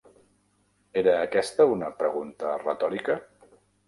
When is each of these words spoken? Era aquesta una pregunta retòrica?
Era 1.01 1.11
aquesta 1.25 1.67
una 1.73 1.89
pregunta 1.99 2.55
retòrica? 2.63 3.19